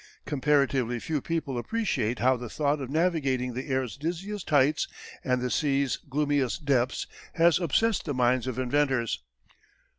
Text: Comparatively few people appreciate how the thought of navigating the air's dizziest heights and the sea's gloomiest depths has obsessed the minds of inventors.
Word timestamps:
Comparatively 0.25 0.97
few 0.97 1.21
people 1.21 1.59
appreciate 1.59 2.17
how 2.17 2.35
the 2.35 2.49
thought 2.49 2.81
of 2.81 2.89
navigating 2.89 3.53
the 3.53 3.67
air's 3.67 3.95
dizziest 3.97 4.49
heights 4.49 4.87
and 5.23 5.41
the 5.43 5.51
sea's 5.51 5.97
gloomiest 5.97 6.65
depths 6.65 7.05
has 7.35 7.59
obsessed 7.59 8.05
the 8.05 8.13
minds 8.15 8.47
of 8.47 8.57
inventors. 8.57 9.21